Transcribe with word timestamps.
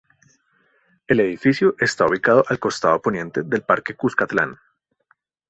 El 1.05 1.19
edificio 1.19 1.75
está 1.77 2.07
ubicado 2.07 2.43
al 2.47 2.57
costado 2.57 2.99
poniente 3.03 3.43
del 3.43 3.61
Parque 3.61 3.95
Cuscatlán. 3.95 4.57